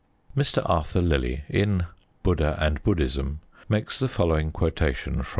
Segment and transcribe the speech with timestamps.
[0.35, 0.67] Mr.
[0.67, 1.85] Arthur Lillie, in
[2.23, 5.27] Buddha and Buddhism, makes the following quotation from M.